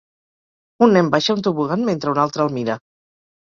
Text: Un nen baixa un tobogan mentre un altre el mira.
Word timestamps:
Un 0.85 0.95
nen 0.97 1.11
baixa 1.15 1.35
un 1.35 1.43
tobogan 1.49 1.85
mentre 1.91 2.11
un 2.15 2.23
altre 2.25 2.45
el 2.47 2.57
mira. 2.57 2.79